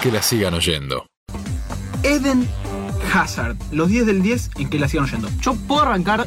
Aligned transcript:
que 0.00 0.10
la 0.10 0.22
sigan 0.22 0.54
oyendo. 0.54 1.06
Eden 2.02 2.48
Hazard, 3.14 3.56
los 3.72 3.88
10 3.88 4.06
del 4.06 4.22
10 4.22 4.50
en 4.58 4.70
que 4.70 4.78
la 4.78 4.88
sigan 4.88 5.04
oyendo. 5.04 5.28
Yo 5.40 5.54
puedo 5.54 5.82
arrancar 5.82 6.26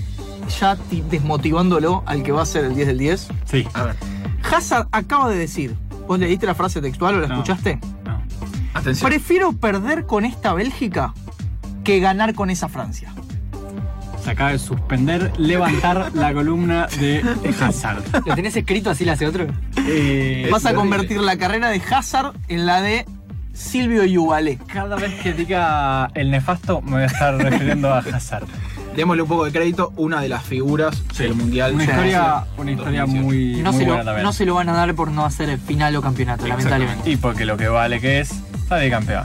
ya 0.60 0.76
ti- 0.76 1.04
desmotivándolo 1.10 2.04
al 2.06 2.24
que 2.24 2.32
va 2.32 2.44
a 2.44 2.46
ser 2.46 2.66
el 2.66 2.76
10 2.76 2.88
del 2.88 2.98
10. 2.98 3.28
Sí. 3.46 3.68
A 3.74 3.84
ver, 3.84 3.96
Hazard 4.52 4.88
acaba 4.92 5.30
de 5.30 5.38
decir, 5.38 5.76
¿vos 6.08 6.20
leíste 6.20 6.46
la 6.46 6.56
frase 6.56 6.82
textual 6.82 7.16
o 7.16 7.20
la 7.22 7.28
No. 7.28 7.34
escuchaste? 7.36 7.80
No. 8.06 8.22
atención. 8.74 9.10
Prefiero 9.10 9.54
perder 9.54 10.06
con 10.06 10.26
esta 10.26 10.54
Bélgica 10.54 11.14
que 11.84 12.00
ganar 12.00 12.34
con 12.34 12.50
esa 12.50 12.68
Francia. 12.70 13.14
Se 14.24 14.32
acaba 14.32 14.52
de 14.52 14.60
suspender, 14.60 15.34
levantar 15.38 16.12
la 16.14 16.34
columna 16.34 16.88
de 17.00 17.22
Hazard. 17.60 18.04
¿Lo 18.26 18.36
tenés 18.36 18.56
escrito 18.56 18.90
así 18.90 19.04
la 19.06 19.14
hace 19.14 19.28
otro? 19.28 19.48
Eh, 19.86 20.48
Vas 20.50 20.66
a 20.66 20.74
convertir 20.74 21.20
la 21.20 21.38
carrera 21.38 21.70
de 21.70 21.82
Hazard 21.92 22.34
en 22.48 22.66
la 22.66 22.82
de 22.82 23.06
Silvio 23.54 24.04
Yuvalé. 24.04 24.58
cada 24.68 24.96
vez 24.96 25.14
que 25.22 25.34
diga 25.34 26.10
el 26.16 26.32
nefasto 26.32 26.82
me 26.82 26.92
voy 26.92 27.02
a 27.04 27.06
estar 27.06 27.36
refiriendo 27.38 27.94
a 27.94 28.00
Hazard. 28.00 28.46
Démosle 28.96 29.24
un 29.24 29.28
poco 29.28 29.46
de 29.46 29.52
crédito, 29.52 29.92
una 29.96 30.22
de 30.22 30.30
las 30.30 30.44
figuras 30.44 31.02
del 31.18 31.34
Mundial. 31.34 31.74
Una 31.74 31.84
historia, 31.84 32.22
Francia 32.22 32.48
una 32.58 32.72
historia 32.72 33.02
2018. 33.02 33.24
muy, 33.26 33.62
No, 33.64 33.72
muy 33.72 33.80
se 33.80 33.86
lo, 33.86 33.94
buena 33.94 34.06
también. 34.06 34.24
no 34.24 34.34
se 34.34 34.46
lo 34.46 34.54
van 34.56 34.70
a 34.70 34.74
dar 34.74 34.94
por 34.94 35.10
no 35.12 35.26
hacer 35.26 35.50
el 35.50 35.60
final 35.60 35.96
o 35.96 36.02
campeonato, 36.02 36.46
lamentablemente. 36.48 37.10
Y 37.10 37.18
porque 37.18 37.46
lo 37.46 37.58
que 37.58 37.68
vale 37.68 38.00
que 38.00 38.20
es, 38.20 38.34
sale 38.70 38.90
campeón. 38.92 39.24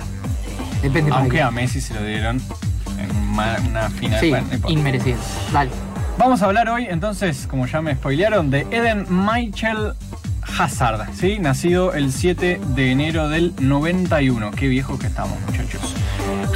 Depende 0.83 1.11
Aunque 1.13 1.43
a 1.43 1.51
Messi 1.51 1.81
se 1.83 1.93
lo 1.95 2.03
dieron 2.03 2.41
en 2.99 3.17
una, 3.35 3.57
una 3.69 3.91
final. 3.91 4.21
Sí, 4.21 4.31
bueno, 4.31 4.47
inmerecido. 4.69 5.19
Dale. 5.53 5.71
Vamos 6.17 6.41
a 6.43 6.47
hablar 6.47 6.69
hoy, 6.71 6.87
entonces, 6.89 7.47
como 7.49 7.67
ya 7.67 7.81
me 7.83 7.95
spoilearon, 7.95 8.51
de 8.51 8.67
Eden 8.71 9.07
Michael 9.11 9.93
Hazard, 10.59 11.13
¿sí? 11.15 11.39
Nacido 11.39 11.95
el 11.95 12.13
7 12.13 12.61
de 12.75 12.91
enero 12.91 13.29
del 13.29 13.55
91. 13.61 14.51
Qué 14.53 14.69
viejo 14.69 14.99
que 14.99 15.07
estamos, 15.07 15.39
muchachos. 15.47 15.95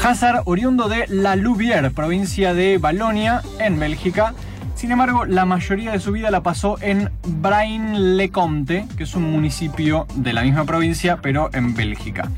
Hazard, 0.02 0.42
oriundo 0.45 0.88
de 0.88 1.06
La 1.09 1.36
Louvière, 1.36 1.91
provincia 1.91 2.55
de 2.55 2.78
Balonia, 2.78 3.42
en 3.58 3.78
Bélgica. 3.78 4.34
Sin 4.75 4.91
embargo, 4.91 5.25
la 5.25 5.44
mayoría 5.44 5.92
de 5.92 6.00
su 6.00 6.12
vida 6.12 6.31
la 6.31 6.42
pasó 6.42 6.77
en 6.81 7.11
Braine-le-Comte, 7.25 8.86
que 8.97 9.05
es 9.05 9.14
un 9.14 9.31
municipio 9.31 10.06
de 10.16 10.33
la 10.33 10.42
misma 10.42 10.64
provincia, 10.64 11.19
pero 11.22 11.50
en 11.53 11.75
Bélgica. 11.75 12.28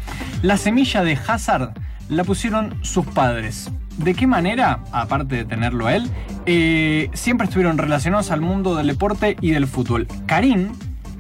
La 0.43 0.57
semilla 0.57 1.03
de 1.03 1.19
Hazard 1.27 1.73
la 2.09 2.25
pusieron 2.25 2.75
sus 2.83 3.07
padres. 3.07 3.71
¿De 3.97 4.15
qué 4.15 4.27
manera? 4.27 4.81
Aparte 4.93 5.37
de 5.37 5.45
tenerlo 5.45 5.87
a 5.87 5.95
él, 5.95 6.11
eh, 6.47 7.09
siempre 7.15 7.47
estuvieron 7.47 7.79
relacionados 7.79 8.31
al 8.31 8.41
mundo 8.41 8.75
del 8.75 8.89
deporte 8.89 9.37
y 9.41 9.53
del 9.53 9.67
fútbol. 9.67 10.07
Karim 10.27 10.73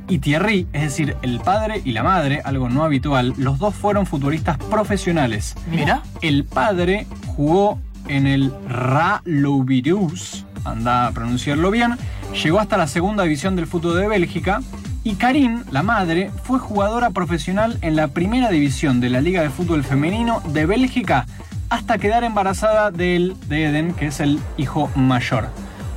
y 0.08 0.18
Thierry, 0.18 0.66
es 0.72 0.82
decir, 0.82 1.16
el 1.22 1.40
padre 1.40 1.80
y 1.84 1.92
la 1.92 2.02
madre, 2.02 2.42
algo 2.44 2.68
no 2.68 2.84
habitual, 2.84 3.34
los 3.36 3.58
dos 3.58 3.74
fueron 3.74 4.06
futbolistas 4.06 4.58
profesionales. 4.58 5.54
Mira. 5.70 6.02
El 6.20 6.44
padre 6.44 7.06
jugó 7.36 7.78
en 8.08 8.26
el 8.26 8.52
Ra 8.68 9.22
Louvirus, 9.24 10.44
anda 10.64 11.06
a 11.06 11.12
pronunciarlo 11.12 11.70
bien, 11.70 11.96
llegó 12.42 12.60
hasta 12.60 12.76
la 12.76 12.86
segunda 12.86 13.22
división 13.22 13.56
del 13.56 13.66
fútbol 13.66 13.96
de 13.96 14.08
Bélgica 14.08 14.60
y 15.04 15.14
Karim, 15.14 15.64
la 15.70 15.82
madre, 15.82 16.30
fue 16.44 16.58
jugadora 16.58 17.10
profesional 17.10 17.78
en 17.82 17.96
la 17.96 18.08
primera 18.08 18.50
división 18.50 19.00
de 19.00 19.10
la 19.10 19.20
Liga 19.20 19.42
de 19.42 19.50
Fútbol 19.50 19.84
Femenino 19.84 20.40
de 20.48 20.64
Bélgica 20.66 21.26
hasta 21.68 21.98
quedar 21.98 22.24
embarazada 22.24 22.90
de 22.90 23.16
él, 23.16 23.36
de 23.48 23.66
Eden, 23.66 23.94
que 23.94 24.06
es 24.06 24.20
el 24.20 24.38
hijo 24.56 24.90
mayor. 24.94 25.48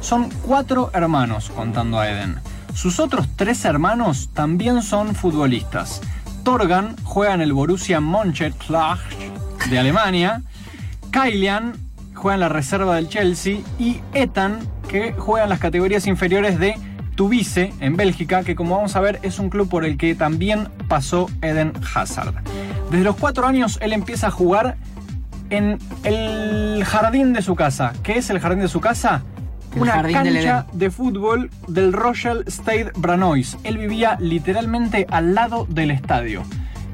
Son 0.02 0.30
cuatro 0.42 0.92
hermanos, 0.94 1.52
contando 1.55 1.99
a 1.99 2.09
Eden. 2.09 2.39
Sus 2.78 3.00
otros 3.00 3.28
tres 3.36 3.66
hermanos 3.66 4.30
también 4.36 4.83
son 4.83 5.16
futbolistas. 5.16 6.00
Torgan 6.44 6.95
juega 7.03 7.33
en 7.33 7.42
el 7.42 7.52
Borussia 7.52 8.00
Mönchengladbach 8.00 9.00
de 9.72 9.80
Alemania. 9.80 10.44
Kylian 11.09 11.73
juega 12.14 12.36
en 12.36 12.39
la 12.42 12.50
reserva 12.50 12.94
del 12.98 13.09
Chelsea. 13.09 13.61
Y 13.80 14.00
Ethan, 14.14 14.59
que 14.88 15.14
juega 15.14 15.45
en 15.45 15.50
las 15.50 15.58
categorías 15.58 16.05
inferiores 16.05 16.60
de 16.60 16.76
Tubice, 17.15 17.73
en 17.80 17.98
Bélgica, 17.98 18.43
que 18.43 18.55
como 18.55 18.76
vamos 18.76 18.95
a 18.95 19.02
ver 19.02 19.21
es 19.23 19.39
un 19.39 19.49
club 19.49 19.67
por 19.67 19.83
el 19.83 19.98
que 19.98 20.14
también 20.14 20.70
pasó 20.88 21.32
Eden 21.42 21.73
Hazard. 21.95 22.36
Desde 22.92 23.04
los 23.04 23.15
cuatro 23.15 23.48
años 23.48 23.80
él 23.82 23.92
empieza 23.92 24.27
a 24.27 24.32
jugar 24.32 24.77
en 25.49 25.80
el 26.04 26.86
jardín 26.86 27.33
de 27.33 27.42
su 27.42 27.55
casa. 27.55 27.94
¿Qué 28.04 28.20
es 28.20 28.30
el 28.30 28.39
jardín 28.39 28.59
de 28.59 28.67
su 28.67 28.82
casa? 28.82 29.23
Una 29.80 30.02
cancha 30.02 30.65
de 30.73 30.89
fútbol 30.92 31.49
del 31.67 31.93
Royal 31.93 32.43
Stade 32.48 32.92
Branois. 32.95 33.58
Él 33.64 33.77
vivía 33.77 34.17
literalmente 34.20 35.08
al 35.10 35.36
lado 35.36 35.65
del 35.70 35.92
estadio. 35.92 36.43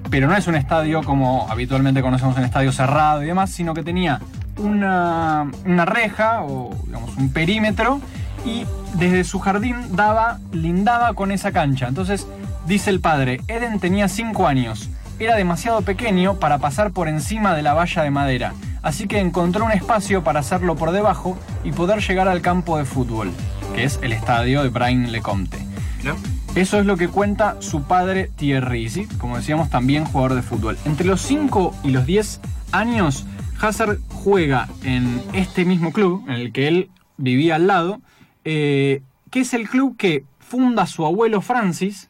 Pero 0.09 0.27
no 0.27 0.35
es 0.35 0.47
un 0.47 0.55
estadio 0.55 1.01
como 1.03 1.47
habitualmente 1.49 2.01
conocemos 2.01 2.37
un 2.37 2.43
estadio 2.43 2.71
cerrado 2.71 3.23
y 3.23 3.27
demás, 3.27 3.49
sino 3.49 3.73
que 3.73 3.83
tenía 3.83 4.19
una, 4.57 5.49
una 5.65 5.85
reja 5.85 6.43
o 6.43 6.75
digamos 6.85 7.15
un 7.17 7.31
perímetro 7.33 7.99
y 8.45 8.65
desde 8.95 9.23
su 9.23 9.39
jardín 9.39 9.75
daba, 9.95 10.39
lindaba 10.51 11.13
con 11.13 11.31
esa 11.31 11.51
cancha. 11.51 11.87
Entonces, 11.87 12.27
dice 12.67 12.89
el 12.89 12.99
padre, 12.99 13.41
Eden 13.47 13.79
tenía 13.79 14.07
5 14.07 14.47
años. 14.47 14.89
Era 15.19 15.35
demasiado 15.35 15.81
pequeño 15.81 16.35
para 16.35 16.57
pasar 16.57 16.91
por 16.91 17.07
encima 17.07 17.53
de 17.53 17.61
la 17.61 17.73
valla 17.73 18.03
de 18.03 18.11
madera, 18.11 18.53
así 18.83 19.07
que 19.07 19.19
encontró 19.19 19.65
un 19.65 19.71
espacio 19.71 20.23
para 20.23 20.41
hacerlo 20.41 20.75
por 20.75 20.91
debajo 20.91 21.37
y 21.63 21.71
poder 21.71 22.01
llegar 22.01 22.27
al 22.27 22.41
campo 22.41 22.77
de 22.77 22.85
fútbol, 22.85 23.31
que 23.73 23.85
es 23.85 23.99
el 24.03 24.11
estadio 24.11 24.61
de 24.61 24.69
Brain-le-Comte. 24.69 25.57
¿No? 26.03 26.15
Eso 26.53 26.77
es 26.77 26.85
lo 26.85 26.97
que 26.97 27.07
cuenta 27.07 27.59
su 27.61 27.83
padre 27.83 28.29
Thierry, 28.35 28.87
¿sí? 28.89 29.07
como 29.17 29.37
decíamos, 29.37 29.71
también 29.71 30.05
jugador 30.05 30.35
de 30.35 30.43
fútbol. 30.43 30.77
Entre 30.85 31.07
los 31.07 31.21
5 31.21 31.73
y 31.83 31.89
los 31.89 32.05
10 32.05 32.41
años, 32.71 33.25
Hazard 33.59 33.97
juega 34.09 34.67
en 34.83 35.21
este 35.33 35.65
mismo 35.65 35.91
club, 35.91 36.23
en 36.27 36.35
el 36.35 36.51
que 36.51 36.67
él 36.67 36.89
vivía 37.17 37.55
al 37.55 37.67
lado, 37.67 38.01
eh, 38.45 39.01
que 39.31 39.39
es 39.39 39.53
el 39.53 39.67
club 39.67 39.97
que 39.97 40.25
funda 40.39 40.85
su 40.85 41.05
abuelo 41.05 41.41
Francis, 41.41 42.09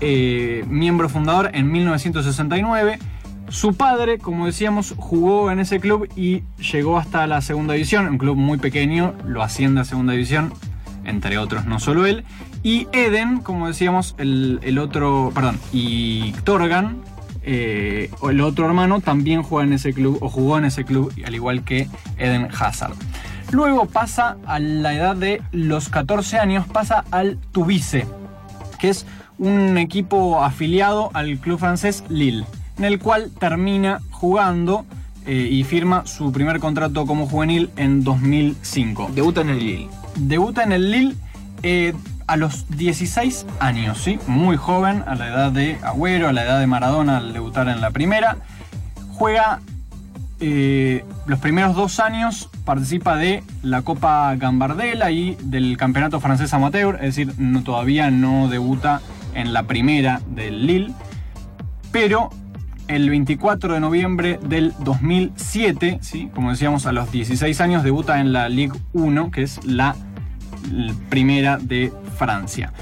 eh, 0.00 0.64
miembro 0.66 1.08
fundador 1.08 1.50
en 1.54 1.70
1969. 1.70 2.98
Su 3.52 3.74
padre, 3.74 4.18
como 4.18 4.46
decíamos, 4.46 4.94
jugó 4.96 5.50
en 5.50 5.60
ese 5.60 5.78
club 5.78 6.08
y 6.16 6.42
llegó 6.72 6.96
hasta 6.96 7.26
la 7.26 7.42
segunda 7.42 7.74
división, 7.74 8.08
un 8.08 8.16
club 8.16 8.34
muy 8.34 8.56
pequeño, 8.56 9.14
lo 9.26 9.42
asciende 9.42 9.82
a 9.82 9.84
segunda 9.84 10.14
división, 10.14 10.54
entre 11.04 11.36
otros, 11.36 11.66
no 11.66 11.78
solo 11.78 12.06
él. 12.06 12.24
Y 12.62 12.88
Eden, 12.92 13.40
como 13.40 13.66
decíamos, 13.66 14.14
el, 14.16 14.78
otro, 14.78 15.32
perdón, 15.34 15.60
y 15.70 16.32
Torgan, 16.44 17.02
eh, 17.42 18.10
el 18.26 18.40
otro 18.40 18.64
hermano, 18.64 19.02
también 19.02 19.42
juega 19.42 19.66
en 19.66 19.74
ese 19.74 19.92
club, 19.92 20.16
o 20.22 20.30
jugó 20.30 20.56
en 20.56 20.64
ese 20.64 20.86
club, 20.86 21.12
al 21.22 21.34
igual 21.34 21.62
que 21.62 21.88
Eden 22.16 22.48
Hazard. 22.58 22.94
Luego 23.50 23.84
pasa 23.84 24.38
a 24.46 24.60
la 24.60 24.94
edad 24.94 25.14
de 25.14 25.42
los 25.52 25.90
14 25.90 26.38
años, 26.38 26.66
pasa 26.68 27.04
al 27.10 27.36
Tubice, 27.52 28.06
que 28.80 28.88
es 28.88 29.04
un 29.36 29.76
equipo 29.76 30.42
afiliado 30.42 31.10
al 31.12 31.36
club 31.38 31.58
francés 31.58 32.02
Lille, 32.08 32.46
en 32.78 32.84
el 32.84 32.98
cual 32.98 33.30
termina 33.38 34.00
jugando 34.10 34.84
eh, 35.26 35.48
y 35.50 35.64
firma 35.64 36.06
su 36.06 36.32
primer 36.32 36.58
contrato 36.58 37.06
como 37.06 37.26
juvenil 37.26 37.70
en 37.76 38.02
2005. 38.02 39.10
Debuta 39.14 39.42
en 39.42 39.50
el 39.50 39.58
Lille. 39.58 39.88
Debuta 40.16 40.64
en 40.64 40.72
el 40.72 40.90
Lille 40.90 41.16
eh, 41.62 41.94
a 42.26 42.36
los 42.36 42.66
16 42.76 43.46
años, 43.60 43.98
¿sí? 43.98 44.18
Muy 44.26 44.56
joven, 44.56 45.04
a 45.06 45.14
la 45.14 45.28
edad 45.28 45.52
de 45.52 45.78
Agüero, 45.82 46.28
a 46.28 46.32
la 46.32 46.44
edad 46.44 46.58
de 46.58 46.66
Maradona 46.66 47.18
al 47.18 47.32
debutar 47.32 47.68
en 47.68 47.80
la 47.80 47.90
primera. 47.90 48.38
Juega 49.12 49.60
eh, 50.40 51.04
los 51.26 51.38
primeros 51.38 51.76
dos 51.76 52.00
años, 52.00 52.50
participa 52.64 53.14
de 53.14 53.44
la 53.62 53.82
Copa 53.82 54.34
Gambardella 54.34 55.08
y 55.12 55.36
del 55.40 55.76
Campeonato 55.76 56.18
Francés 56.18 56.52
Amateur, 56.52 56.96
es 56.96 57.14
decir, 57.14 57.32
no, 57.38 57.62
todavía 57.62 58.10
no 58.10 58.48
debuta 58.48 59.02
en 59.34 59.52
la 59.52 59.62
primera 59.64 60.20
del 60.26 60.66
Lille. 60.66 60.94
Pero 61.92 62.30
el 62.88 63.08
24 63.10 63.74
de 63.74 63.80
noviembre 63.80 64.38
del 64.42 64.72
2007, 64.80 65.98
¿sí? 66.00 66.30
como 66.34 66.50
decíamos, 66.50 66.86
a 66.86 66.92
los 66.92 67.10
16 67.10 67.60
años 67.60 67.82
debuta 67.82 68.20
en 68.20 68.32
la 68.32 68.48
Ligue 68.48 68.78
1, 68.92 69.30
que 69.30 69.42
es 69.42 69.64
la 69.64 69.96
primera 71.08 71.58
de 71.58 71.92
Francia. 72.16 72.72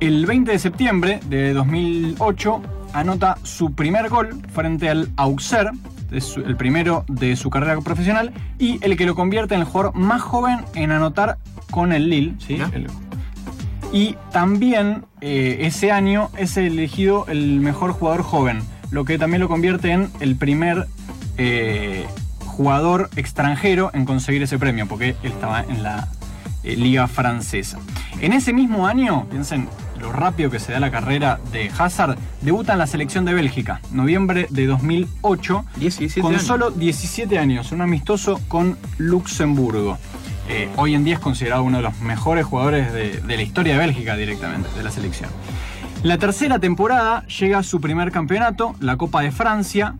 El 0.00 0.26
20 0.26 0.52
de 0.52 0.58
septiembre 0.58 1.20
de 1.28 1.52
2008 1.54 2.62
anota 2.92 3.38
su 3.42 3.72
primer 3.74 4.08
gol 4.08 4.40
frente 4.52 4.88
al 4.88 5.10
Auxerre, 5.16 5.72
es 6.10 6.36
el 6.36 6.56
primero 6.56 7.04
de 7.08 7.36
su 7.36 7.50
carrera 7.50 7.80
profesional 7.80 8.32
y 8.58 8.82
el 8.84 8.96
que 8.96 9.06
lo 9.06 9.14
convierte 9.14 9.54
en 9.54 9.60
el 9.60 9.66
jugador 9.66 9.94
más 9.94 10.22
joven 10.22 10.60
en 10.74 10.90
anotar 10.90 11.38
con 11.70 11.92
el 11.92 12.08
Lille. 12.08 12.34
¿sí? 12.38 12.58
Y 13.92 14.16
también 14.32 15.04
eh, 15.20 15.58
ese 15.62 15.90
año 15.92 16.30
es 16.36 16.56
elegido 16.56 17.26
el 17.28 17.60
mejor 17.60 17.92
jugador 17.92 18.22
joven, 18.22 18.60
lo 18.90 19.04
que 19.04 19.18
también 19.18 19.40
lo 19.40 19.48
convierte 19.48 19.92
en 19.92 20.10
el 20.20 20.36
primer 20.36 20.86
eh, 21.36 22.06
jugador 22.38 23.10
extranjero 23.16 23.90
en 23.94 24.04
conseguir 24.04 24.42
ese 24.42 24.58
premio, 24.58 24.86
porque 24.88 25.10
él 25.22 25.32
estaba 25.32 25.60
en 25.60 25.82
la 25.82 26.08
eh, 26.64 26.76
liga 26.76 27.06
francesa. 27.06 27.78
En 28.20 28.32
ese 28.32 28.52
mismo 28.52 28.86
año, 28.86 29.26
piensen 29.30 29.68
lo 30.00 30.12
rápido 30.12 30.50
que 30.50 30.58
se 30.58 30.72
da 30.72 30.80
la 30.80 30.90
carrera 30.90 31.38
de 31.52 31.70
Hazard, 31.76 32.18
debuta 32.42 32.72
en 32.72 32.78
la 32.78 32.86
selección 32.86 33.24
de 33.24 33.34
Bélgica, 33.34 33.80
noviembre 33.92 34.46
de 34.50 34.66
2008, 34.66 35.64
17 35.76 36.20
con 36.20 36.32
años. 36.32 36.42
solo 36.42 36.70
17 36.70 37.38
años, 37.38 37.72
un 37.72 37.80
amistoso 37.80 38.40
con 38.48 38.76
Luxemburgo. 38.98 39.98
Eh, 40.48 40.68
hoy 40.76 40.94
en 40.94 41.04
día 41.04 41.14
es 41.14 41.20
considerado 41.20 41.62
uno 41.62 41.76
de 41.76 41.82
los 41.82 42.00
mejores 42.00 42.46
jugadores 42.46 42.92
de, 42.92 43.20
de 43.20 43.36
la 43.36 43.42
historia 43.42 43.74
de 43.74 43.78
Bélgica 43.80 44.16
directamente, 44.16 44.68
de 44.76 44.82
la 44.82 44.90
selección. 44.90 45.30
La 46.02 46.16
tercera 46.18 46.58
temporada 46.58 47.26
llega 47.26 47.58
a 47.58 47.62
su 47.62 47.80
primer 47.80 48.12
campeonato, 48.12 48.74
la 48.80 48.96
Copa 48.96 49.22
de 49.22 49.30
Francia, 49.32 49.94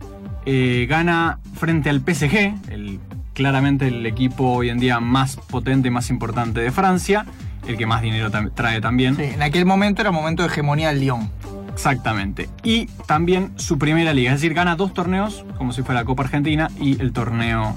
eh, 0.45 0.85
gana 0.89 1.39
frente 1.55 1.89
al 1.89 1.99
PSG, 1.99 2.53
el, 2.71 2.99
claramente 3.33 3.87
el 3.87 4.05
equipo 4.05 4.45
hoy 4.53 4.69
en 4.69 4.79
día 4.79 4.99
más 4.99 5.35
potente 5.35 5.89
y 5.89 5.91
más 5.91 6.09
importante 6.09 6.61
de 6.61 6.71
Francia, 6.71 7.25
el 7.67 7.77
que 7.77 7.85
más 7.85 8.01
dinero 8.01 8.31
tam- 8.31 8.51
trae 8.53 8.79
también. 8.79 9.15
Sí, 9.17 9.23
en 9.23 9.41
aquel 9.41 9.65
momento 9.65 10.01
era 10.01 10.11
momento 10.11 10.41
de 10.43 10.49
hegemonía 10.49 10.87
del 10.89 11.01
Lyon. 11.01 11.29
Exactamente. 11.73 12.49
Y 12.63 12.85
también 13.05 13.51
su 13.57 13.77
primera 13.77 14.13
liga, 14.13 14.31
es 14.33 14.37
decir, 14.41 14.53
gana 14.53 14.75
dos 14.75 14.93
torneos, 14.93 15.45
como 15.57 15.73
si 15.73 15.81
fuera 15.83 16.01
la 16.01 16.05
Copa 16.05 16.23
Argentina 16.23 16.69
y 16.79 16.99
el 17.01 17.11
torneo 17.11 17.75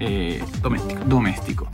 eh, 0.00 0.42
Doméstico. 0.60 1.00
doméstico. 1.06 1.68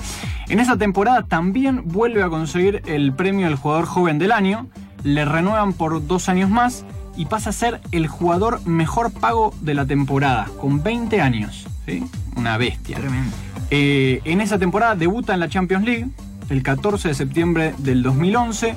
En 0.48 0.60
esa 0.60 0.76
temporada 0.76 1.22
también 1.22 1.82
vuelve 1.86 2.22
a 2.22 2.28
conseguir 2.28 2.82
el 2.86 3.12
premio 3.14 3.46
al 3.46 3.56
jugador 3.56 3.86
joven 3.86 4.18
del 4.18 4.32
año, 4.32 4.68
le 5.06 5.24
renuevan 5.24 5.72
por 5.72 6.04
dos 6.04 6.28
años 6.28 6.50
más 6.50 6.84
y 7.16 7.26
pasa 7.26 7.50
a 7.50 7.52
ser 7.52 7.80
el 7.92 8.08
jugador 8.08 8.66
mejor 8.66 9.12
pago 9.12 9.54
de 9.60 9.72
la 9.72 9.86
temporada, 9.86 10.48
con 10.60 10.82
20 10.82 11.20
años. 11.20 11.66
¿sí? 11.86 12.04
Una 12.34 12.58
bestia. 12.58 12.96
Tremendo. 12.98 13.34
Eh, 13.70 14.20
en 14.24 14.40
esa 14.40 14.58
temporada 14.58 14.96
debuta 14.96 15.32
en 15.32 15.40
la 15.40 15.48
Champions 15.48 15.84
League 15.84 16.08
el 16.50 16.62
14 16.62 17.08
de 17.08 17.14
septiembre 17.14 17.74
del 17.78 18.02
2011 18.02 18.74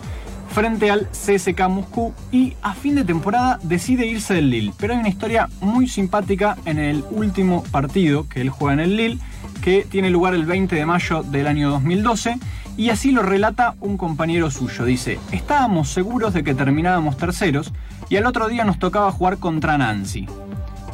frente 0.51 0.91
al 0.91 1.07
CSK 1.11 1.67
Moscú 1.67 2.13
y 2.31 2.55
a 2.61 2.73
fin 2.73 2.95
de 2.95 3.03
temporada 3.03 3.59
decide 3.63 4.05
irse 4.05 4.35
del 4.35 4.51
Lille. 4.51 4.73
Pero 4.77 4.93
hay 4.93 4.99
una 4.99 5.09
historia 5.09 5.49
muy 5.61 5.87
simpática 5.87 6.57
en 6.65 6.77
el 6.77 7.03
último 7.09 7.63
partido 7.71 8.29
que 8.29 8.41
él 8.41 8.49
juega 8.49 8.73
en 8.73 8.79
el 8.79 8.95
Lille 8.95 9.19
que 9.61 9.85
tiene 9.89 10.11
lugar 10.11 10.35
el 10.35 10.45
20 10.45 10.75
de 10.75 10.85
mayo 10.85 11.23
del 11.23 11.47
año 11.47 11.71
2012 11.71 12.37
y 12.79 12.91
así 12.91 13.11
lo 13.11 13.23
relata 13.23 13.75
un 13.81 13.97
compañero 13.97 14.49
suyo. 14.49 14.85
Dice, 14.85 15.19
estábamos 15.33 15.89
seguros 15.89 16.33
de 16.33 16.45
que 16.45 16.55
terminábamos 16.55 17.17
terceros 17.17 17.73
y 18.07 18.15
al 18.15 18.25
otro 18.25 18.47
día 18.47 18.63
nos 18.63 18.79
tocaba 18.79 19.11
jugar 19.11 19.37
contra 19.37 19.77
Nancy. 19.77 20.27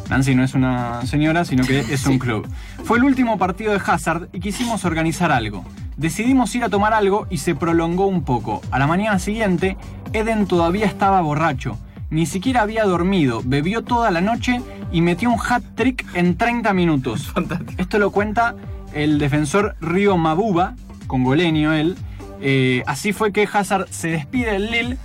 Nancy 0.10 0.34
no 0.34 0.44
es 0.44 0.56
una 0.56 1.06
señora, 1.06 1.46
sino 1.46 1.64
que 1.64 1.82
es 1.82 2.08
un 2.08 2.18
club. 2.18 2.50
Fue 2.84 2.98
el 2.98 3.04
último 3.04 3.38
partido 3.38 3.72
de 3.72 3.80
Hazard 3.86 4.30
y 4.34 4.40
quisimos 4.40 4.84
organizar 4.84 5.32
algo. 5.32 5.64
Decidimos 5.96 6.56
ir 6.56 6.64
a 6.64 6.70
tomar 6.70 6.92
algo 6.92 7.28
y 7.30 7.38
se 7.38 7.54
prolongó 7.54 8.08
un 8.08 8.24
poco. 8.24 8.64
A 8.72 8.80
la 8.80 8.88
mañana 8.88 9.20
siguiente, 9.20 9.78
Eden 10.12 10.48
todavía 10.48 10.88
estaba 10.88 11.22
borracho. 11.22 11.78
Ni 12.10 12.26
siquiera 12.26 12.64
había 12.64 12.86
dormido, 12.86 13.44
bebió 13.46 13.84
toda 13.84 14.10
la 14.10 14.22
noche 14.22 14.60
y 14.92 15.02
metió 15.02 15.30
un 15.30 15.40
hat 15.40 15.62
trick 15.76 16.04
en 16.16 16.36
30 16.36 16.74
minutos. 16.74 17.28
Fantástico. 17.28 17.80
Esto 17.80 18.00
lo 18.00 18.10
cuenta 18.10 18.56
el 18.92 19.20
defensor 19.20 19.76
Río 19.82 20.18
Mabuba, 20.18 20.74
congoleño 21.08 21.74
él. 21.74 21.96
Eh, 22.42 22.84
así 22.86 23.14
fue 23.14 23.32
que 23.32 23.48
Hazard 23.52 23.88
se 23.90 24.10
despide 24.10 24.52
del 24.54 24.70
Lille 24.72 24.98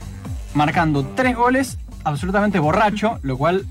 marcando 0.54 1.04
tres 1.14 1.36
goles, 1.36 1.78
absolutamente 2.04 2.58
borracho, 2.58 3.18
lo 3.22 3.38
cual 3.38 3.64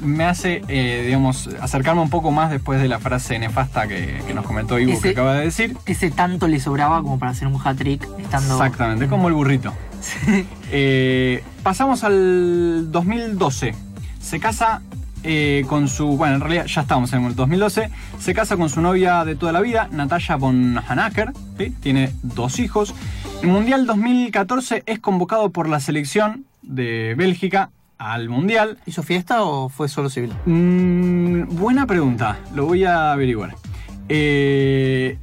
me 0.00 0.24
hace, 0.24 0.62
eh, 0.68 1.04
digamos, 1.06 1.48
acercarme 1.60 2.02
un 2.02 2.10
poco 2.10 2.32
más 2.32 2.50
después 2.50 2.82
de 2.82 2.88
la 2.88 2.98
frase 2.98 3.38
nefasta 3.38 3.86
que, 3.86 4.20
que 4.26 4.34
nos 4.34 4.44
comentó 4.44 4.78
Ivo 4.78 4.90
que 4.92 4.96
Ese- 4.98 5.08
acaba 5.10 5.34
de 5.34 5.44
decir. 5.44 5.76
Ese 5.86 6.10
tanto 6.10 6.48
le 6.48 6.58
sobraba 6.60 7.00
como 7.02 7.18
para 7.18 7.30
hacer 7.32 7.46
un 7.48 7.60
hat-trick 7.64 8.06
estando... 8.18 8.54
Exactamente, 8.54 9.06
como 9.08 9.28
el 9.28 9.34
burrito. 9.34 9.72
Eh, 10.74 11.44
pasamos 11.62 12.02
al 12.02 12.90
2012. 12.90 13.74
Se 14.20 14.40
casa 14.40 14.80
eh, 15.22 15.64
con 15.68 15.88
su. 15.88 16.16
Bueno, 16.16 16.36
en 16.36 16.40
realidad 16.40 16.66
ya 16.66 16.82
estábamos 16.82 17.12
en 17.12 17.24
el 17.24 17.34
2012. 17.34 17.90
Se 18.18 18.34
casa 18.34 18.56
con 18.56 18.68
su 18.68 18.80
novia 18.80 19.24
de 19.24 19.36
toda 19.36 19.52
la 19.52 19.60
vida, 19.60 19.88
Natalia 19.90 20.36
von 20.36 20.78
Hanacker. 20.86 21.32
¿sí? 21.58 21.70
Tiene 21.80 22.12
dos 22.22 22.58
hijos. 22.58 22.94
En 23.42 23.48
el 23.48 23.54
Mundial 23.54 23.86
2014 23.86 24.82
es 24.86 24.98
convocado 25.00 25.50
por 25.50 25.68
la 25.68 25.80
selección 25.80 26.44
de 26.62 27.14
Bélgica 27.16 27.70
al 27.98 28.28
Mundial. 28.28 28.78
¿Hizo 28.86 29.02
fiesta 29.02 29.42
o 29.42 29.68
fue 29.68 29.88
solo 29.88 30.10
civil? 30.10 30.32
Mm, 30.46 31.56
buena 31.56 31.86
pregunta, 31.86 32.38
lo 32.54 32.66
voy 32.66 32.84
a 32.84 33.12
averiguar. 33.12 33.54
Eh, 34.08 35.18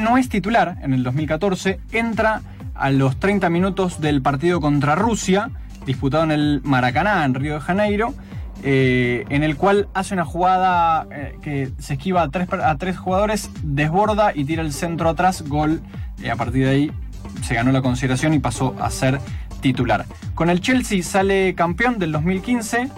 no 0.00 0.16
es 0.16 0.28
titular 0.28 0.76
en 0.82 0.92
el 0.92 1.02
2014, 1.02 1.78
entra 1.92 2.42
a 2.74 2.90
los 2.90 3.18
30 3.18 3.50
minutos 3.50 4.00
del 4.00 4.22
partido 4.22 4.60
contra 4.60 4.94
Rusia, 4.94 5.50
disputado 5.86 6.24
en 6.24 6.32
el 6.32 6.60
Maracaná, 6.64 7.24
en 7.24 7.34
Río 7.34 7.54
de 7.54 7.60
Janeiro, 7.60 8.14
eh, 8.62 9.24
en 9.28 9.42
el 9.42 9.56
cual 9.56 9.88
hace 9.94 10.14
una 10.14 10.24
jugada 10.24 11.06
eh, 11.10 11.36
que 11.42 11.70
se 11.78 11.94
esquiva 11.94 12.22
a 12.22 12.28
tres, 12.28 12.48
a 12.52 12.76
tres 12.76 12.96
jugadores, 12.96 13.50
desborda 13.62 14.32
y 14.34 14.44
tira 14.44 14.62
el 14.62 14.72
centro 14.72 15.08
atrás, 15.08 15.42
gol. 15.42 15.80
Eh, 16.22 16.30
a 16.30 16.36
partir 16.36 16.64
de 16.64 16.70
ahí 16.70 16.92
se 17.42 17.54
ganó 17.54 17.72
la 17.72 17.82
consideración 17.82 18.32
y 18.34 18.38
pasó 18.38 18.74
a 18.80 18.90
ser 18.90 19.20
titular. 19.60 20.06
Con 20.34 20.50
el 20.50 20.60
Chelsea 20.60 21.02
sale 21.02 21.54
campeón 21.54 21.98
del 21.98 22.12
2015 22.12 22.88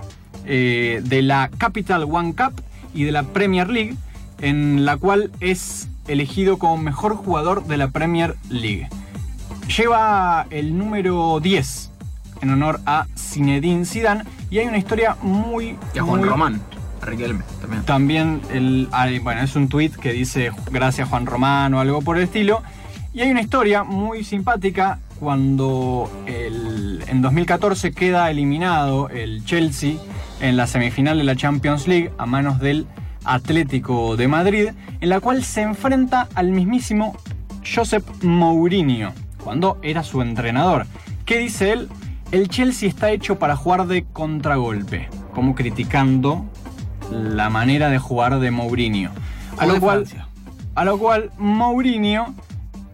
eh, 0.46 1.00
de 1.04 1.22
la 1.22 1.50
Capital 1.58 2.04
One 2.04 2.34
Cup 2.34 2.60
y 2.94 3.04
de 3.04 3.12
la 3.12 3.24
Premier 3.24 3.68
League, 3.68 3.96
en 4.40 4.84
la 4.84 4.96
cual 4.96 5.30
es 5.40 5.88
elegido 6.08 6.58
como 6.58 6.76
mejor 6.76 7.16
jugador 7.16 7.66
de 7.66 7.76
la 7.76 7.88
Premier 7.88 8.36
League. 8.48 8.88
Lleva 9.76 10.46
el 10.50 10.78
número 10.78 11.40
10 11.40 11.90
en 12.42 12.50
honor 12.50 12.80
a 12.86 13.06
Zinedine 13.16 13.84
Zidane 13.84 14.24
y 14.50 14.58
hay 14.58 14.66
una 14.66 14.78
historia 14.78 15.16
muy... 15.22 15.76
Y 15.94 15.98
a 15.98 16.02
Juan 16.02 16.20
muy- 16.20 16.28
Román. 16.28 16.60
A 17.02 17.06
Riquelme 17.06 17.42
también. 17.60 17.82
también, 17.84 18.40
el, 18.52 18.88
hay- 18.90 19.18
bueno, 19.18 19.42
es 19.42 19.54
un 19.54 19.68
tweet 19.68 19.90
que 19.90 20.12
dice 20.12 20.50
gracias 20.70 21.08
Juan 21.08 21.26
Román 21.26 21.74
o 21.74 21.80
algo 21.80 22.00
por 22.02 22.16
el 22.16 22.24
estilo. 22.24 22.62
Y 23.12 23.20
hay 23.20 23.30
una 23.30 23.40
historia 23.42 23.84
muy 23.84 24.24
simpática 24.24 24.98
cuando 25.20 26.10
el- 26.26 27.02
en 27.06 27.22
2014 27.22 27.92
queda 27.92 28.30
eliminado 28.30 29.08
el 29.10 29.44
Chelsea 29.44 29.94
en 30.40 30.56
la 30.56 30.66
semifinal 30.66 31.18
de 31.18 31.24
la 31.24 31.36
Champions 31.36 31.86
League 31.86 32.12
a 32.18 32.26
manos 32.26 32.58
del 32.60 32.86
Atlético 33.24 34.16
de 34.16 34.28
Madrid, 34.28 34.68
en 35.00 35.08
la 35.08 35.20
cual 35.20 35.44
se 35.44 35.62
enfrenta 35.62 36.28
al 36.34 36.48
mismísimo 36.50 37.16
Josep 37.74 38.04
Mourinho, 38.22 39.12
cuando 39.42 39.78
era 39.82 40.02
su 40.02 40.22
entrenador. 40.22 40.86
¿Qué 41.24 41.38
dice 41.38 41.72
él? 41.72 41.88
El 42.36 42.50
Chelsea 42.50 42.86
está 42.86 43.12
hecho 43.12 43.38
para 43.38 43.56
jugar 43.56 43.86
de 43.86 44.04
contragolpe, 44.04 45.08
como 45.32 45.54
criticando 45.54 46.44
la 47.10 47.48
manera 47.48 47.88
de 47.88 47.98
jugar 47.98 48.40
de 48.40 48.50
Mourinho. 48.50 49.10
A 49.56 49.64
lo 49.64 49.80
cual, 49.80 50.04
a 50.74 50.84
lo 50.84 50.98
cual 50.98 51.30
Mourinho 51.38 52.34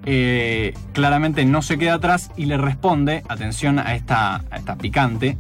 eh, 0.07 0.75
claramente 0.93 1.45
no 1.45 1.61
se 1.61 1.77
queda 1.77 1.95
atrás 1.95 2.31
y 2.37 2.47
le 2.47 2.57
responde, 2.57 3.25
atención 3.29 3.81
a 3.81 3.97
esta, 3.97 4.45
a 4.49 4.59
esta 4.59 4.77
picante, 4.77 5.37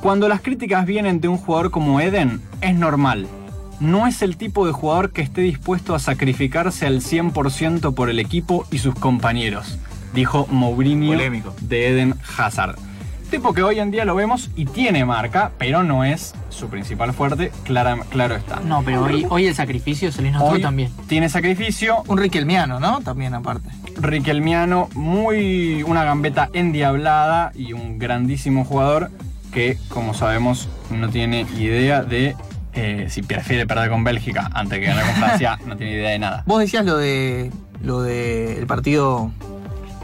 cuando 0.00 0.28
las 0.28 0.40
críticas 0.40 0.86
vienen 0.86 1.20
de 1.20 1.26
un 1.26 1.36
jugador 1.36 1.72
como 1.72 1.98
Eden, 1.98 2.40
es 2.60 2.76
normal. 2.76 3.26
No 3.80 4.06
es 4.06 4.22
el 4.22 4.36
tipo 4.36 4.64
de 4.64 4.72
jugador 4.72 5.10
que 5.10 5.22
esté 5.22 5.40
dispuesto 5.40 5.96
a 5.96 5.98
sacrificarse 5.98 6.86
al 6.86 7.00
100% 7.00 7.94
por 7.94 8.10
el 8.10 8.20
equipo 8.20 8.64
y 8.70 8.78
sus 8.78 8.94
compañeros, 8.94 9.76
dijo 10.14 10.46
Mourinho 10.52 11.10
Polémico. 11.10 11.52
de 11.62 11.88
Eden 11.88 12.14
Hazard. 12.38 12.76
Tipo 13.34 13.52
que 13.52 13.64
hoy 13.64 13.80
en 13.80 13.90
día 13.90 14.04
lo 14.04 14.14
vemos 14.14 14.48
y 14.54 14.64
tiene 14.64 15.04
marca, 15.04 15.50
pero 15.58 15.82
no 15.82 16.04
es 16.04 16.36
su 16.50 16.68
principal 16.68 17.12
fuerte, 17.12 17.50
clara- 17.64 17.98
claro 18.08 18.36
está. 18.36 18.60
No, 18.60 18.84
pero 18.84 19.02
hoy, 19.02 19.26
hoy 19.28 19.46
el 19.48 19.56
sacrificio 19.56 20.12
se 20.12 20.22
les 20.22 20.30
notó 20.32 20.60
también. 20.60 20.92
tiene 21.08 21.28
sacrificio, 21.28 22.04
Un 22.06 22.18
riquelmiano, 22.18 22.78
¿no? 22.78 23.00
También 23.00 23.34
aparte. 23.34 23.68
Riquelmiano, 23.96 24.88
muy 24.94 25.82
una 25.82 26.04
gambeta 26.04 26.48
endiablada 26.52 27.50
y 27.56 27.72
un 27.72 27.98
grandísimo 27.98 28.64
jugador 28.64 29.10
que, 29.52 29.78
como 29.88 30.14
sabemos, 30.14 30.68
no 30.90 31.08
tiene 31.08 31.40
idea 31.58 32.04
de 32.04 32.36
eh, 32.72 33.06
si 33.10 33.22
prefiere 33.22 33.66
perder 33.66 33.90
con 33.90 34.04
Bélgica 34.04 34.48
antes 34.54 34.78
que 34.78 34.86
ganar 34.86 35.06
con 35.06 35.14
Francia, 35.16 35.58
no 35.66 35.76
tiene 35.76 35.94
idea 35.94 36.10
de 36.10 36.20
nada. 36.20 36.44
Vos 36.46 36.60
decías 36.60 36.84
lo 36.84 36.96
de 36.98 37.50
lo 37.82 38.00
de 38.00 38.58
el 38.60 38.66
partido, 38.68 39.32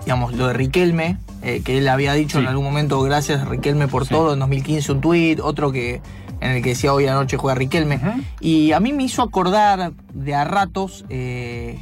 digamos, 0.04 0.32
lo 0.34 0.48
de 0.48 0.52
Riquelme, 0.54 1.16
eh, 1.42 1.62
que 1.64 1.78
él 1.78 1.88
había 1.88 2.12
dicho 2.14 2.38
Sí. 2.38 2.44
en 2.44 2.48
algún 2.48 2.64
momento, 2.64 3.00
gracias 3.02 3.48
Riquelme 3.48 3.88
por 3.88 4.04
Sí. 4.04 4.10
todo, 4.14 4.32
en 4.34 4.38
2015 4.40 4.92
un 4.92 5.00
tuit, 5.00 5.40
otro 5.40 5.72
que 5.72 6.00
en 6.40 6.50
el 6.52 6.62
que 6.62 6.70
decía 6.70 6.92
hoy 6.94 7.06
anoche 7.06 7.36
juega 7.36 7.54
Riquelme. 7.54 8.00
Y 8.40 8.72
a 8.72 8.80
mí 8.80 8.92
me 8.92 9.02
hizo 9.04 9.22
acordar 9.22 9.92
de 10.14 10.34
a 10.34 10.44
ratos 10.44 11.04
eh, 11.10 11.78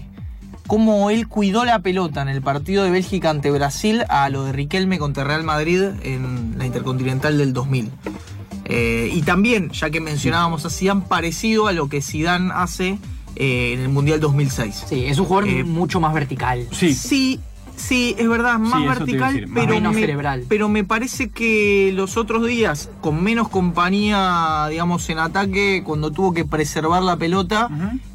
cómo 0.66 1.10
él 1.10 1.28
cuidó 1.28 1.64
la 1.64 1.78
pelota 1.78 2.22
en 2.22 2.28
el 2.28 2.42
partido 2.42 2.82
de 2.84 2.90
Bélgica 2.90 3.30
ante 3.30 3.50
Brasil 3.50 4.04
a 4.08 4.28
lo 4.30 4.44
de 4.44 4.52
Riquelme 4.52 4.98
contra 4.98 5.24
Real 5.24 5.44
Madrid 5.44 5.82
en 6.02 6.56
la 6.58 6.66
Intercontinental 6.66 7.38
del 7.38 7.52
2000. 7.52 7.90
Eh, 8.64 9.10
y 9.14 9.22
también, 9.22 9.70
ya 9.70 9.88
que 9.90 10.00
mencionábamos 10.00 10.64
a 10.66 10.70
Zidane, 10.70 11.02
parecido 11.08 11.68
a 11.68 11.72
lo 11.72 11.88
que 11.88 12.02
Zidane 12.02 12.50
hace 12.54 12.98
eh, 13.36 13.72
en 13.74 13.80
el 13.80 13.88
Mundial 13.88 14.20
2006. 14.20 14.84
Sí, 14.88 15.04
es 15.06 15.18
un 15.18 15.24
jugador 15.26 15.48
Eh, 15.48 15.64
mucho 15.64 16.00
más 16.00 16.12
vertical. 16.12 16.66
Sí, 16.72 16.92
Sí, 16.92 17.40
Sí, 17.78 18.14
es 18.18 18.28
verdad, 18.28 18.58
más 18.58 18.80
Sí, 18.82 18.86
vertical, 18.88 19.32
decir, 19.32 19.48
más 19.48 19.54
pero, 19.64 19.74
menos 19.76 19.94
me, 19.94 20.00
cerebral. 20.00 20.44
pero 20.48 20.68
me 20.68 20.84
parece 20.84 21.30
que 21.30 21.92
los 21.94 22.16
otros 22.16 22.46
días, 22.46 22.90
con 23.00 23.22
menos 23.22 23.48
compañía, 23.48 24.66
digamos, 24.68 25.08
en 25.10 25.18
ataque, 25.20 25.82
cuando 25.84 26.10
tuvo 26.10 26.34
que 26.34 26.44
preservar 26.44 27.02
la 27.02 27.16
pelota, 27.16 27.68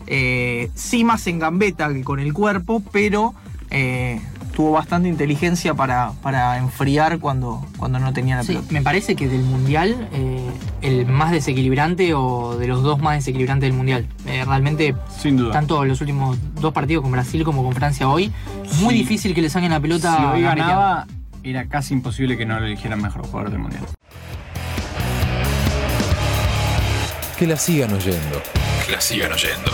eh, 0.05 0.69
sí 0.75 1.03
más 1.03 1.25
en 1.27 1.39
gambeta 1.39 1.91
que 1.93 2.03
con 2.03 2.19
el 2.19 2.33
cuerpo, 2.33 2.83
pero 2.91 3.33
eh, 3.71 4.21
tuvo 4.55 4.71
bastante 4.71 5.09
inteligencia 5.09 5.73
para, 5.73 6.11
para 6.21 6.57
enfriar 6.57 7.19
cuando, 7.19 7.65
cuando 7.77 7.99
no 7.99 8.13
tenía 8.13 8.35
la 8.35 8.43
Sí, 8.43 8.49
pelota. 8.53 8.67
me 8.71 8.81
parece 8.81 9.15
que 9.15 9.27
del 9.27 9.41
mundial, 9.43 10.07
eh, 10.13 10.47
el 10.81 11.05
más 11.07 11.31
desequilibrante 11.31 12.13
o 12.13 12.55
de 12.57 12.67
los 12.67 12.83
dos 12.83 12.99
más 13.01 13.15
desequilibrantes 13.15 13.67
del 13.67 13.73
mundial. 13.75 14.07
Eh, 14.27 14.43
realmente, 14.45 14.95
Sin 15.19 15.37
duda. 15.37 15.51
tanto 15.53 15.83
los 15.85 15.99
últimos 16.01 16.37
dos 16.55 16.71
partidos 16.73 17.01
con 17.01 17.11
Brasil 17.11 17.43
como 17.43 17.63
con 17.63 17.73
Francia 17.73 18.07
hoy, 18.07 18.31
muy 18.79 18.93
difícil 18.93 19.33
que 19.33 19.41
le 19.41 19.49
saquen 19.49 19.71
la 19.71 19.79
pelota 19.79 20.15
si 20.17 20.23
hoy 20.23 20.41
ganaba, 20.43 21.07
era 21.43 21.65
casi 21.67 21.93
imposible 21.95 22.37
que 22.37 22.45
no 22.45 22.59
lo 22.59 22.65
eligieran 22.67 23.01
mejor 23.01 23.25
jugador 23.25 23.49
del 23.49 23.59
mundial. 23.59 23.83
Que 27.37 27.47
la 27.47 27.57
sigan 27.57 27.91
oyendo. 27.93 28.41
Que 28.85 28.91
la 28.93 29.01
sigan 29.01 29.31
oyendo. 29.33 29.71